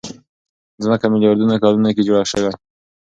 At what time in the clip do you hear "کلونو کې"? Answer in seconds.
1.63-2.05